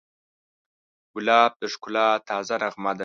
[1.13, 2.99] ګلاب د ښکلا تازه نغمه ده.